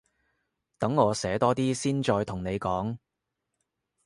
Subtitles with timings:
[0.79, 2.97] 等我寫多啲先再同你講